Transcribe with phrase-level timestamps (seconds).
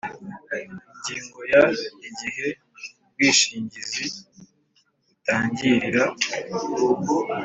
[0.91, 1.63] Ingingo ya
[2.09, 2.45] Igihe
[3.07, 4.05] ubwishingizi
[5.13, 6.03] butangirira